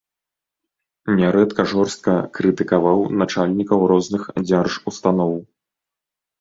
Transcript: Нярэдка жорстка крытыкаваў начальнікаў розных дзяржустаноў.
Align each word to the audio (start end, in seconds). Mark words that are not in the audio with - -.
Нярэдка 1.19 1.65
жорстка 1.73 2.15
крытыкаваў 2.39 2.99
начальнікаў 3.21 3.79
розных 3.95 4.23
дзяржустаноў. 4.49 5.33